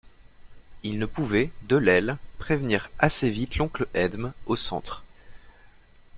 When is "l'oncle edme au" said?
3.59-4.55